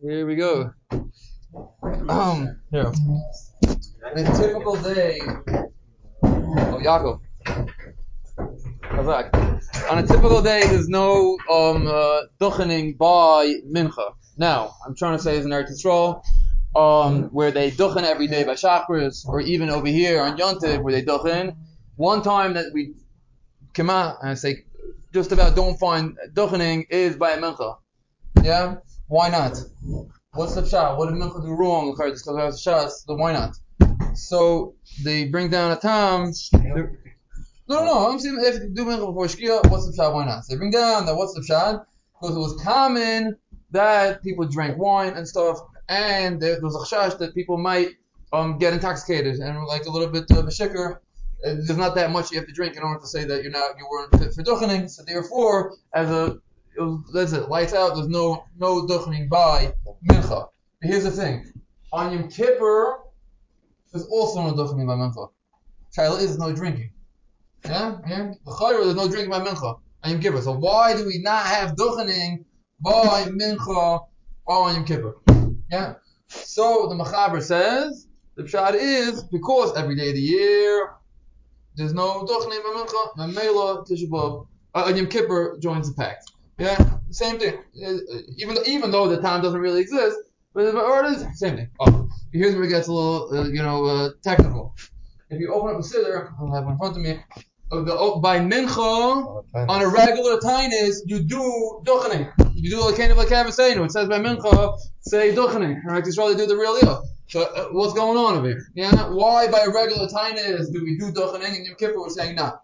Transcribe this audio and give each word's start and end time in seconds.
Here 0.00 0.24
we 0.26 0.36
go. 0.36 0.72
Um, 2.08 2.60
here. 2.70 2.92
A 4.14 4.36
typical 4.36 4.76
day 4.76 5.18
of 6.22 6.80
Yaakov. 6.82 7.20
On 9.90 9.98
a 9.98 10.06
typical 10.06 10.40
day, 10.40 10.60
there's 10.68 10.88
no 10.88 11.36
um 11.50 11.88
uh, 11.88 12.22
duchening 12.40 12.96
by 12.96 13.54
mincha. 13.68 14.14
Now, 14.36 14.74
I'm 14.86 14.94
trying 14.94 15.16
to 15.16 15.22
say 15.22 15.36
is 15.36 15.44
in 15.44 15.50
Eretz 15.50 15.72
Yisrael, 15.72 16.22
um, 16.76 17.24
where 17.30 17.50
they 17.50 17.72
duchen 17.72 18.04
every 18.04 18.28
day 18.28 18.44
by 18.44 18.52
shacharis, 18.52 19.26
or 19.26 19.40
even 19.40 19.68
over 19.68 19.88
here 19.88 20.22
on 20.22 20.38
Yontiv, 20.38 20.80
where 20.80 20.92
they 20.92 21.02
duchen. 21.02 21.56
One 21.96 22.22
time 22.22 22.54
that 22.54 22.66
we 22.72 22.94
come 23.74 23.90
out 23.90 24.18
and 24.22 24.38
say 24.38 24.64
just 25.12 25.32
about 25.32 25.56
don't 25.56 25.76
find 25.76 26.16
duchening 26.34 26.86
is 26.88 27.16
by 27.16 27.36
mincha. 27.36 27.78
Yeah? 28.44 28.76
Why 29.08 29.28
not? 29.30 29.56
What's 30.34 30.54
the 30.54 30.62
pshat? 30.62 30.96
What 30.98 31.06
did 31.06 31.14
mincha 31.14 31.42
do 31.42 31.52
wrong? 31.52 31.92
Because 31.92 32.60
shots, 32.60 33.04
why 33.06 33.32
not? 33.32 33.56
So 34.14 34.74
they 35.02 35.26
bring 35.26 35.50
down 35.50 35.72
a 35.72 35.76
tam. 35.76 36.32
No, 36.52 37.80
no, 37.80 37.84
no. 37.84 38.10
I'm 38.10 38.18
saying 38.18 38.36
if 38.40 38.62
you 38.62 38.68
do 38.68 38.84
mincha 38.84 39.06
before 39.06 39.26
shkia, 39.26 39.68
what's 39.70 39.86
the 39.86 40.00
pshat? 40.00 40.12
Why 40.14 40.24
not? 40.26 40.44
So 40.44 40.54
they 40.54 40.58
bring 40.58 40.70
down 40.70 41.06
that 41.06 41.16
what's 41.16 41.34
the 41.34 41.40
pshat? 41.40 41.84
Because 42.20 42.36
it 42.36 42.38
was 42.38 42.60
common 42.62 43.36
that 43.70 44.22
people 44.22 44.46
drank 44.46 44.78
wine 44.78 45.14
and 45.14 45.26
stuff, 45.26 45.58
and 45.88 46.40
there, 46.40 46.58
was 46.60 46.74
a 46.74 46.94
chash 46.94 47.18
that 47.18 47.34
people 47.34 47.56
might 47.58 47.90
um 48.32 48.58
get 48.58 48.74
intoxicated 48.74 49.36
and 49.36 49.64
like 49.64 49.86
a 49.86 49.90
little 49.90 50.08
bit 50.08 50.30
of 50.30 50.46
a 50.46 50.50
shikker. 50.50 50.96
Uh, 51.46 51.54
There's 51.54 51.76
not 51.76 51.94
that 51.94 52.10
much 52.10 52.30
you 52.30 52.38
have 52.38 52.48
to 52.48 52.52
drink 52.52 52.76
in 52.76 52.82
order 52.82 53.00
to 53.00 53.06
say 53.06 53.24
that 53.24 53.42
you're 53.42 53.52
not 53.52 53.78
you 53.78 53.86
weren't 53.90 54.18
fit 54.18 54.34
for 54.34 54.42
duchening. 54.42 54.90
So 54.90 55.02
therefore, 55.06 55.76
as 55.94 56.10
a 56.10 56.38
it 56.78 56.82
was, 56.82 57.10
that's 57.12 57.32
it, 57.32 57.48
lights 57.48 57.74
out. 57.74 57.94
There's 57.94 58.08
no 58.08 58.44
no 58.56 58.86
duchening 58.86 59.28
by 59.28 59.74
mincha. 60.08 60.48
But 60.80 60.90
here's 60.90 61.04
the 61.04 61.10
thing: 61.10 61.44
on 61.92 62.12
Yom 62.12 62.28
Kippur, 62.28 63.00
there's 63.92 64.06
also 64.06 64.42
no 64.42 64.52
duchening 64.54 64.86
by 64.86 64.94
mincha. 64.94 65.30
Shaila 65.96 66.20
is 66.20 66.38
no 66.38 66.52
drinking. 66.52 66.92
Yeah, 67.64 67.98
yeah. 68.06 68.32
There's 68.44 68.94
no 68.94 69.08
drinking 69.08 69.30
by 69.30 69.40
mincha 69.40 69.80
on 70.04 70.10
Yom 70.10 70.20
Kippur. 70.20 70.40
So 70.40 70.52
why 70.52 70.96
do 70.96 71.04
we 71.04 71.18
not 71.18 71.46
have 71.46 71.74
duchening 71.74 72.44
by 72.80 73.26
mincha 73.26 74.06
on 74.46 74.74
Yom 74.74 74.84
Kippur? 74.84 75.16
Yeah. 75.70 75.94
So 76.28 76.88
the 76.88 76.94
Mechaber 76.94 77.42
says 77.42 78.06
the 78.36 78.44
pshat 78.44 78.74
is 78.74 79.24
because 79.24 79.76
every 79.76 79.96
day 79.96 80.10
of 80.10 80.14
the 80.14 80.20
year 80.20 80.92
there's 81.74 81.94
no 81.94 82.24
duchening 82.24 82.62
by 82.62 82.84
mincha. 82.84 83.16
Mamela 83.16 83.88
Tisha 83.88 84.08
B'av 84.08 84.46
uh, 84.74 84.92
Yom 84.94 85.08
Kippur 85.08 85.58
joins 85.60 85.88
the 85.88 85.94
pact. 85.94 86.30
Yeah, 86.58 86.98
same 87.10 87.38
thing. 87.38 87.54
Uh, 87.84 87.94
Even 88.36 88.54
though, 88.56 88.64
even 88.66 88.90
though 88.90 89.08
the 89.08 89.20
time 89.20 89.42
doesn't 89.42 89.60
really 89.60 89.80
exist, 89.80 90.18
but 90.54 90.74
or 90.74 91.04
it 91.04 91.12
is 91.12 91.38
same 91.38 91.56
thing. 91.56 91.70
Oh, 91.78 92.08
here's 92.32 92.54
where 92.54 92.64
it 92.64 92.68
gets 92.68 92.88
a 92.88 92.92
little, 92.92 93.30
uh, 93.32 93.44
you 93.44 93.62
know, 93.62 93.84
uh, 93.84 94.10
technical. 94.24 94.74
If 95.30 95.40
you 95.40 95.52
open 95.52 95.74
up 95.74 95.80
a 95.80 95.84
siddur, 95.84 96.32
I 96.32 96.56
have 96.56 96.64
one 96.64 96.72
in 96.72 96.78
front 96.78 96.96
of 96.96 97.02
me. 97.02 97.20
Uh, 97.70 97.82
the, 97.82 97.94
oh, 97.96 98.18
by 98.18 98.40
mincha 98.40 99.44
on 99.54 99.82
a 99.82 99.88
regular 99.88 100.40
tinus, 100.40 101.02
you 101.06 101.20
do 101.20 101.80
duchening. 101.84 102.32
You 102.54 102.70
do 102.70 102.80
like 102.80 102.96
kind 102.96 103.12
of 103.12 103.18
like 103.18 103.28
Kavasenu. 103.28 103.84
It 103.84 103.92
says 103.92 104.08
by 104.08 104.18
mincha, 104.18 104.76
say 105.02 105.34
duchening. 105.34 105.84
Right? 105.84 106.04
It's 106.04 106.18
really 106.18 106.34
do 106.34 106.46
the 106.46 106.56
real 106.56 106.80
deal. 106.80 107.04
So 107.28 107.42
uh, 107.42 107.68
what's 107.72 107.92
going 107.92 108.16
on 108.16 108.38
over 108.38 108.48
here? 108.48 108.66
Yeah, 108.74 109.10
why 109.10 109.48
by 109.48 109.60
a 109.60 109.70
regular 109.70 110.08
tinus 110.08 110.72
do 110.72 110.82
we 110.82 110.98
do 110.98 111.12
duchening 111.12 111.56
and 111.56 111.66
Yom 111.66 111.76
Kippur 111.76 112.00
we're 112.00 112.08
saying 112.08 112.36
not? 112.36 112.62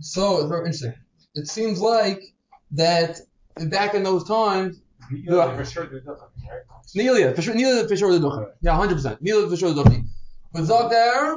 So 0.00 0.38
it's 0.38 0.48
very 0.48 0.60
interesting. 0.60 0.94
It 1.34 1.46
seems 1.46 1.80
like 1.80 2.22
that 2.72 3.20
back 3.56 3.94
in 3.94 4.02
those 4.02 4.24
times, 4.24 4.80
Yeah, 5.10 5.56
for 5.56 5.64
sure 5.64 5.86
they're 5.86 6.00
different, 6.00 6.20
right? 6.20 6.62
Neilah, 6.96 7.34
for 7.34 7.42
sure, 7.42 7.54
Neilah 7.54 7.88
for 7.88 7.96
sure 7.96 8.12
the 8.12 8.18
duchen. 8.18 8.50
Yeah, 8.60 8.76
hundred 8.76 8.94
percent. 8.94 9.22
Neilah 9.22 9.48
for 9.50 9.56
sure 9.56 9.72
the 9.72 9.82
duchen. 9.82 10.06
But 10.52 10.64
Zog 10.64 10.90
there, 10.90 11.36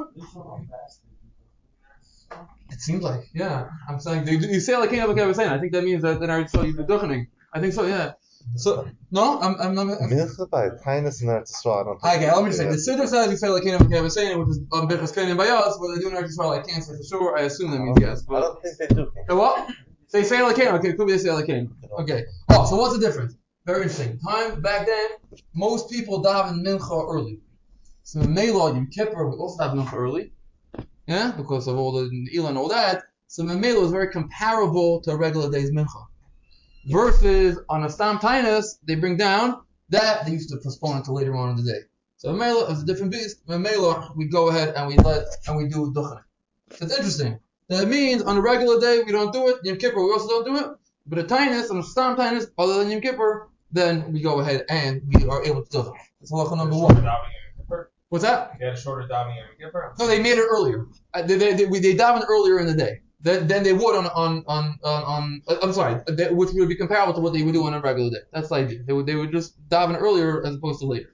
it 2.70 2.80
seems 2.80 3.02
like 3.02 3.28
yeah. 3.32 3.68
I'm 3.88 4.00
saying 4.00 4.26
you, 4.26 4.38
you 4.38 4.60
say 4.60 4.76
like 4.76 4.90
King 4.90 5.00
of 5.00 5.36
saying. 5.36 5.50
I 5.50 5.58
think 5.58 5.72
that 5.72 5.84
means 5.84 6.02
that 6.02 6.20
then 6.20 6.30
I 6.30 6.46
saw 6.46 6.62
you 6.62 6.72
the 6.72 6.84
duchening. 6.84 7.28
I 7.52 7.60
think 7.60 7.72
so. 7.72 7.84
Yeah. 7.84 8.12
So 8.56 8.88
no, 9.10 9.40
I'm 9.40 9.54
I'm 9.60 9.74
not. 9.74 10.02
I'm, 10.02 10.10
Mincha 10.10 10.48
by 10.50 10.68
Tainus 10.68 11.22
in 11.22 11.28
Eretz 11.28 11.52
Yisrael. 11.52 11.80
I 11.80 11.84
don't 11.84 12.00
think. 12.00 12.16
Okay, 12.16 12.32
let 12.32 12.44
me 12.44 12.50
just 12.50 12.58
say 12.58 12.66
the 12.66 12.76
Siddur 12.76 13.08
says 13.08 13.30
you 13.30 13.36
say 13.36 13.48
like 13.48 13.62
King 13.62 13.74
of 13.74 14.12
saying, 14.12 14.38
which 14.38 14.48
is 14.48 14.58
um 14.72 14.88
Bichas 14.88 15.14
Kenim 15.14 15.36
by 15.36 15.48
us, 15.48 15.78
but 15.78 15.94
they 15.94 16.00
do 16.00 16.08
in 16.08 16.14
Eretz 16.14 16.36
Yisrael. 16.36 16.58
I 16.58 16.62
can't 16.62 16.84
say 16.84 16.96
for 16.96 17.02
sure. 17.04 17.38
I 17.38 17.42
assume 17.42 17.70
that 17.70 17.80
means 17.80 17.98
yes. 18.00 18.24
I 18.30 18.40
don't 18.40 18.62
think 18.62 18.76
they 18.78 18.86
do. 18.88 19.10
Uh, 19.30 19.36
what? 19.36 19.70
They 20.14 20.22
say 20.22 20.40
like 20.42 20.56
Okay, 20.56 20.90
it 20.90 20.96
could 20.96 21.08
be 21.08 21.12
they 21.14 21.18
say 21.18 21.32
like 21.32 21.50
Okay. 21.98 22.24
Oh, 22.48 22.64
so 22.64 22.76
what's 22.76 22.96
the 22.96 23.04
difference? 23.04 23.34
Very 23.66 23.82
interesting. 23.82 24.16
Time 24.20 24.60
back 24.60 24.86
then, 24.86 25.08
most 25.54 25.90
people 25.90 26.22
daven 26.22 26.64
mincha 26.64 27.12
early. 27.12 27.40
So 28.04 28.20
Mela 28.20 28.72
Yom 28.74 28.86
Kippur 28.86 29.28
would 29.28 29.40
also 29.40 29.64
daven 29.64 29.84
mincha 29.84 29.94
early. 29.94 30.30
Yeah, 31.08 31.32
because 31.36 31.66
of 31.66 31.76
all 31.76 31.90
the 31.90 32.28
Ela 32.32 32.50
and 32.50 32.56
all 32.56 32.68
that. 32.68 33.02
So 33.26 33.42
Mela 33.42 33.80
was 33.80 33.90
very 33.90 34.08
comparable 34.08 35.00
to 35.00 35.10
a 35.10 35.16
regular 35.16 35.50
day's 35.50 35.72
mincha. 35.72 36.06
Versus 36.86 37.58
on 37.68 37.82
a 37.82 37.90
Stam 37.90 38.18
Tainus, 38.18 38.78
they 38.84 38.94
bring 38.94 39.16
down 39.16 39.62
that 39.88 40.26
they 40.26 40.32
used 40.32 40.50
to 40.50 40.58
postpone 40.62 40.98
until 40.98 41.14
later 41.14 41.34
on 41.34 41.50
in 41.50 41.56
the 41.56 41.72
day. 41.72 41.80
So 42.18 42.32
Mela 42.32 42.70
is 42.70 42.84
a 42.84 42.86
different 42.86 43.10
beast. 43.10 43.38
Mela, 43.48 44.12
we 44.14 44.28
go 44.28 44.48
ahead 44.48 44.74
and 44.76 44.86
we 44.86 44.96
let 44.98 45.26
and 45.48 45.56
we 45.56 45.66
do 45.66 45.92
duchening. 45.92 46.22
So 46.70 46.84
it's 46.84 46.96
interesting. 46.96 47.40
That 47.68 47.88
means 47.88 48.22
on 48.22 48.36
a 48.36 48.40
regular 48.40 48.80
day 48.80 49.02
we 49.04 49.12
don't 49.12 49.32
do 49.32 49.48
it. 49.48 49.56
Yom 49.64 49.76
Kippur 49.78 50.04
we 50.04 50.12
also 50.12 50.28
don't 50.28 50.44
do 50.44 50.56
it. 50.58 50.66
But 51.06 51.18
a 51.18 51.24
tinus, 51.24 51.70
on 51.70 51.78
a 51.78 51.82
stam 51.82 52.16
tinus, 52.16 52.46
other 52.58 52.78
than 52.78 52.90
Yom 52.90 53.00
Kippur, 53.00 53.48
then 53.72 54.12
we 54.12 54.20
go 54.20 54.40
ahead 54.40 54.64
and 54.68 55.02
we 55.14 55.26
are 55.28 55.42
able 55.44 55.62
to 55.64 55.70
do 55.70 55.80
it. 55.80 55.92
That's 56.20 56.32
halacha 56.32 56.56
number 56.56 56.76
one. 56.76 56.94
davening 56.94 57.32
in 57.56 57.62
Kippur. 57.62 57.90
What's 58.10 58.24
that? 58.24 58.58
They 58.58 58.66
had 58.66 58.74
a 58.74 58.80
shorter 58.80 59.06
davening 59.08 59.36
in 59.38 59.66
Kippur. 59.66 59.94
No, 59.98 60.06
they 60.06 60.20
made 60.22 60.38
it 60.38 60.46
earlier. 60.48 60.86
Uh, 61.14 61.22
They 61.22 61.36
they 61.36 61.54
they, 61.54 61.64
they 61.66 61.94
daven 61.94 62.22
earlier 62.28 62.58
in 62.60 62.66
the 62.66 62.74
day. 62.74 63.00
Then, 63.20 63.46
then 63.46 63.62
they 63.62 63.72
would 63.72 63.96
on 63.96 64.06
on 64.08 64.44
on 64.46 64.78
on, 64.84 65.02
on 65.04 65.42
uh, 65.48 65.56
I'm 65.62 65.72
sorry, 65.72 65.94
uh, 66.06 66.12
they- 66.12 66.30
which 66.30 66.50
would 66.52 66.68
be 66.68 66.76
comparable 66.76 67.14
to 67.14 67.20
what 67.20 67.32
they 67.32 67.42
would 67.42 67.54
do 67.54 67.64
on 67.66 67.72
a 67.72 67.80
regular 67.80 68.10
day. 68.10 68.24
That's 68.32 68.50
the 68.50 68.56
idea. 68.56 68.82
They 68.86 68.92
would 68.92 69.06
they 69.06 69.14
would 69.14 69.32
just 69.32 69.56
daven 69.70 69.98
earlier 69.98 70.44
as 70.46 70.54
opposed 70.56 70.80
to 70.80 70.86
later. 70.86 71.08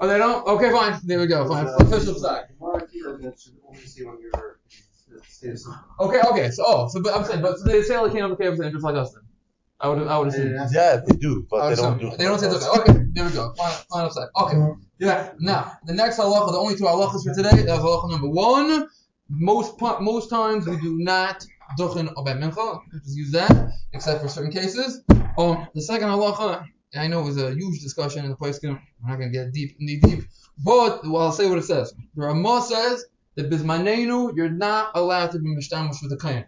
Oh, 0.00 0.06
they 0.06 0.16
don't. 0.16 0.46
Okay, 0.46 0.70
fine. 0.70 0.98
There 1.04 1.18
we 1.18 1.26
go. 1.26 1.46
Fine. 1.48 1.66
Official 1.80 2.14
side. 2.14 2.44
Okay, 6.00 6.20
okay. 6.30 6.50
So 6.50 6.64
oh, 6.66 6.88
so 6.88 7.02
but 7.02 7.14
I'm 7.14 7.24
saying, 7.24 7.42
but 7.42 7.58
so 7.58 7.64
they 7.64 7.82
say 7.82 7.98
like 7.98 8.12
king 8.12 8.22
of 8.22 8.30
the 8.30 8.36
cave 8.36 8.56
just 8.56 8.84
like 8.84 8.96
us 8.96 9.12
then. 9.12 9.22
I 9.80 9.88
would 9.88 10.06
I 10.08 10.18
would 10.18 10.28
assume. 10.28 10.54
Yeah, 10.72 11.00
they 11.06 11.16
do, 11.16 11.46
but 11.48 11.70
they 11.70 11.76
don't 11.76 11.98
do. 11.98 12.08
assume. 12.08 12.18
They 12.18 12.24
don't 12.24 12.38
say 12.38 12.48
dukkha. 12.48 12.78
Okay, 12.80 12.98
there 13.12 13.24
we 13.24 13.30
go. 13.30 13.54
Final, 13.56 13.76
final 13.90 14.10
side. 14.10 14.28
Okay. 14.36 14.80
Yeah. 14.98 15.32
Now 15.38 15.72
the 15.86 15.94
next 15.94 16.18
halacha, 16.18 16.50
the 16.52 16.58
only 16.58 16.76
two 16.76 16.84
halachas 16.84 17.24
for 17.24 17.34
today. 17.34 17.62
That's 17.62 17.80
halacha 17.80 18.10
number 18.10 18.28
one. 18.28 18.88
Most 19.28 19.78
pa- 19.78 20.00
most 20.00 20.30
times 20.30 20.66
we 20.66 20.80
do 20.80 20.98
not 20.98 21.46
duchen 21.78 22.12
or 22.16 22.24
mincha. 22.24 22.80
Just 22.92 23.16
use 23.16 23.30
that, 23.32 23.70
except 23.92 24.22
for 24.22 24.28
certain 24.28 24.50
cases. 24.50 25.02
Um, 25.38 25.68
the 25.74 25.82
second 25.82 26.08
halacha, 26.08 26.64
I 26.96 27.06
know 27.06 27.20
it 27.20 27.24
was 27.26 27.36
a 27.38 27.54
huge 27.54 27.80
discussion 27.80 28.24
in 28.24 28.30
the 28.30 28.36
place. 28.36 28.58
We're 28.62 28.70
not 29.06 29.16
gonna 29.18 29.30
get 29.30 29.52
deep, 29.52 29.76
knee 29.78 30.00
deep, 30.00 30.24
but 30.64 31.06
well, 31.06 31.22
I'll 31.22 31.32
say 31.32 31.48
what 31.48 31.58
it 31.58 31.64
says. 31.64 31.94
The 32.14 32.22
Ramah 32.22 32.62
says 32.62 33.04
that 33.36 33.50
bismanenu, 33.50 34.36
you're 34.36 34.50
not 34.50 34.92
allowed 34.94 35.32
to 35.32 35.38
be 35.38 35.54
mishtamish 35.54 36.02
with 36.02 36.12
a 36.12 36.16
kain. 36.16 36.44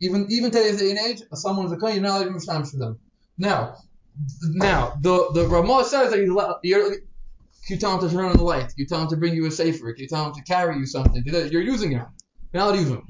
Even 0.00 0.26
even 0.30 0.50
today's 0.50 0.78
day 0.80 0.90
and 0.90 0.98
age, 0.98 1.22
if 1.30 1.38
someone's 1.38 1.72
a 1.72 1.76
kain, 1.76 1.94
you're 1.94 2.02
not 2.02 2.16
allowed 2.16 2.24
to 2.24 2.30
be 2.30 2.38
mishtamish 2.38 2.70
for 2.70 2.78
them. 2.78 2.98
Now, 3.38 3.76
now 4.40 4.94
the 5.00 5.30
the 5.32 5.46
Ramah 5.46 5.84
says 5.84 6.10
that 6.10 6.18
you're, 6.18 6.32
allowed- 6.32 6.58
you're 6.62 6.96
you 7.68 7.76
tell 7.76 7.98
him 7.98 8.08
to 8.08 8.14
turn 8.14 8.24
on 8.24 8.36
the 8.36 8.42
light, 8.42 8.72
you 8.76 8.86
tell 8.86 9.00
him 9.02 9.08
to 9.08 9.16
bring 9.16 9.34
you 9.34 9.46
a 9.46 9.50
safer, 9.50 9.94
you 9.96 10.08
tell 10.08 10.26
him 10.26 10.34
to 10.34 10.42
carry 10.42 10.76
you 10.76 10.86
something. 10.86 11.22
You're 11.24 11.62
using 11.62 11.92
him. 11.92 12.06
You're 12.52 12.64
not 12.64 12.74
use 12.74 12.88
him. 12.88 13.06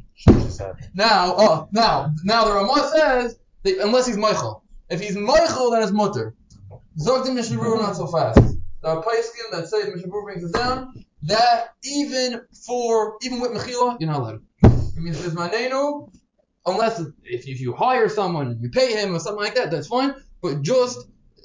Now, 0.94 1.34
oh, 1.36 1.68
now, 1.72 2.14
now 2.24 2.44
the 2.44 2.52
Ramah 2.52 2.90
says 2.94 3.38
that 3.62 3.78
unless 3.78 4.06
he's 4.06 4.16
mochel. 4.16 4.60
If 4.90 5.00
he's 5.00 5.16
mochel, 5.16 5.72
then 5.72 5.82
it's 5.82 5.90
mutter. 5.92 6.34
Zog 6.98 7.24
the 7.24 7.32
not 7.32 7.96
so 7.96 8.06
fast. 8.06 8.56
The 8.82 9.00
Poskim 9.00 9.52
that 9.52 9.68
say 9.68 9.84
the 9.84 9.92
Mishnah 9.92 10.10
brings 10.10 10.42
it 10.42 10.52
down, 10.52 11.04
that 11.22 11.74
even 11.84 12.40
for, 12.66 13.16
even 13.22 13.40
with 13.40 13.52
Mechila, 13.52 13.96
you're 14.00 14.10
not 14.10 14.20
allowed. 14.20 14.42
It 14.64 14.96
means 14.96 15.20
there's 15.20 15.34
manenu, 15.34 16.10
unless 16.66 17.00
if 17.22 17.46
you, 17.46 17.54
if 17.54 17.60
you 17.60 17.72
hire 17.74 18.08
someone 18.08 18.58
you 18.60 18.70
pay 18.70 18.92
him 18.92 19.14
or 19.14 19.20
something 19.20 19.42
like 19.42 19.54
that, 19.54 19.70
that's 19.70 19.86
fine. 19.86 20.14
But 20.42 20.62
just 20.62 20.98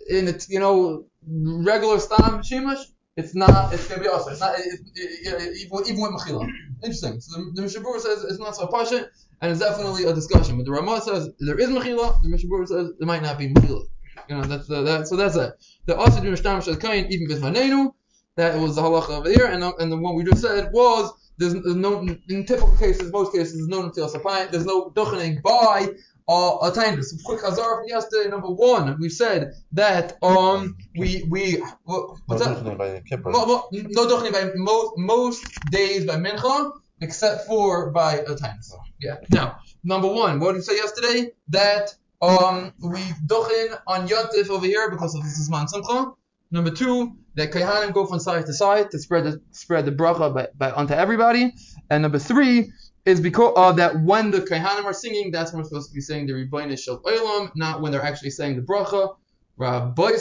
in 0.10 0.28
a, 0.28 0.34
you 0.50 0.60
know, 0.60 1.06
regular 1.28 2.00
stam 2.00 2.42
shimash, 2.42 2.84
it's 3.16 3.36
not, 3.36 3.72
it's 3.72 3.88
gonna 3.88 4.02
be 4.02 4.08
also, 4.08 4.32
it's 4.32 4.40
not, 4.40 4.58
it, 4.58 4.80
it, 4.96 5.58
even, 5.58 5.88
even 5.88 6.02
with 6.02 6.12
Mechila. 6.12 6.50
Interesting. 6.84 7.20
So 7.20 7.40
the, 7.40 7.52
the 7.54 7.62
Mishnah 7.62 7.82
Berurah 7.82 8.00
says 8.00 8.24
it's 8.24 8.40
not 8.40 8.56
so 8.56 8.68
passionate, 8.68 9.12
and 9.42 9.52
it's 9.52 9.60
definitely 9.60 10.06
a 10.06 10.14
discussion. 10.14 10.58
But 10.58 10.66
the 10.66 10.72
Ramah 10.72 11.02
says 11.02 11.30
there 11.40 11.60
is 11.60 11.70
Mechila, 11.70 12.22
the 12.24 12.30
Mishnah 12.30 12.50
Berurah 12.50 12.68
says 12.68 12.92
there 12.98 13.08
might 13.08 13.22
not 13.22 13.38
be 13.38 13.54
Mechila. 13.54 13.84
You 14.30 14.36
know, 14.36 14.44
that's 14.44 14.68
the, 14.68 14.82
that, 14.84 15.08
so 15.08 15.16
that's 15.16 15.36
it. 15.36 15.54
The 15.86 15.96
also 15.96 16.22
do 16.22 16.32
Mishtam 16.32 16.64
Shal 16.64 16.76
Kain, 16.76 17.08
even 17.12 17.28
Bismanenu, 17.28 17.94
that 18.36 18.60
was 18.60 18.76
the 18.76 18.82
halacha 18.82 19.10
over 19.10 19.30
here, 19.30 19.46
and 19.48 19.62
the, 19.64 19.76
and 19.78 19.92
the 19.92 19.98
one 19.98 20.16
we 20.16 20.24
just 20.24 20.42
said 20.42 20.70
was 20.72 21.12
there's, 21.38 21.54
there's 21.54 21.76
no 21.76 22.02
in 22.30 22.46
typical 22.46 22.76
cases, 22.78 23.12
most 23.12 23.32
cases, 23.34 23.54
there's 23.54 23.68
no 23.68 23.90
nesias 23.90 24.14
kapayim. 24.14 24.52
There's 24.52 24.66
no 24.66 24.90
duchening 24.90 25.42
by 25.42 25.90
uh, 26.28 26.58
a 26.62 26.72
tindus. 26.72 27.14
Quick 27.24 27.42
hazar 27.42 27.78
from 27.78 27.88
yesterday. 27.88 28.30
Number 28.30 28.50
one, 28.50 28.98
we 29.00 29.10
said 29.10 29.54
that 29.74 30.18
um 30.24 30.76
we 30.98 31.26
we 31.30 31.64
what, 31.84 32.18
what's 32.26 32.46
No 32.46 32.56
that? 32.56 32.78
by 32.78 33.02
Kippur. 33.08 33.32
Mo- 33.32 33.68
no 33.72 34.08
duchening 34.08 34.34
by 34.34 34.52
most 34.56 34.94
most 34.98 35.42
days 35.70 36.06
by 36.06 36.16
mincha 36.16 36.72
except 37.02 37.46
for 37.48 37.92
by 37.92 38.16
a 38.16 38.36
tindus. 38.36 38.74
Yeah. 39.00 39.18
Now, 39.30 39.60
number 39.84 40.08
one, 40.08 40.40
what 40.40 40.54
did 40.54 40.58
we 40.58 40.62
say 40.64 40.76
yesterday? 40.76 41.32
That 41.50 41.94
um 42.22 42.74
we 42.80 43.00
duchen 43.26 43.78
on 43.88 44.08
yontif 44.08 44.50
over 44.50 44.66
here 44.66 44.90
because 44.90 45.16
of 45.16 45.24
this 45.24 45.38
is 45.38 45.50
man 45.50 45.68
simcha. 45.68 46.12
Number 46.50 46.72
two, 46.72 47.18
that 47.36 47.52
Kohanim 47.52 47.94
go 47.94 48.06
from 48.06 48.20
side 48.20 48.46
to 48.46 48.54
side 48.54 48.90
to 48.92 49.00
spread 49.00 49.26
the 49.26 49.42
spread 49.52 49.86
the 49.86 49.92
bracha 49.92 50.34
by, 50.34 50.48
by 50.58 50.72
onto 50.72 50.94
everybody. 50.94 51.54
And 51.90 52.02
number 52.02 52.20
three 52.20 52.72
is 53.06 53.22
because 53.22 53.54
uh, 53.56 53.72
that 53.74 54.02
when 54.02 54.32
the 54.32 54.40
Kohanim 54.40 54.86
are 54.86 54.94
singing, 54.94 55.32
that's 55.32 55.52
when 55.52 55.62
we're 55.62 55.68
supposed 55.68 55.90
to 55.90 55.94
be 55.96 56.02
saying 56.02 56.28
the 56.28 56.34
Ribono 56.34 56.78
Shel 56.78 57.02
Olam, 57.02 57.52
not 57.56 57.82
when 57.82 57.92
they're 57.92 58.04
actually 58.04 58.32
saying 58.32 58.56
the 58.56 58.62
bracha. 58.62 59.16
Rabbi 59.58 60.12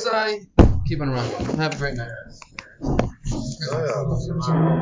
Keep 0.87 1.01
on 1.01 1.11
running. 1.11 1.57
Have 1.57 1.75
a 1.75 1.77
great 1.77 1.95
night. 1.95 2.11
Oh. 3.73 4.81